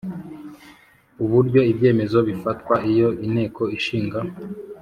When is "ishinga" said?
3.77-4.19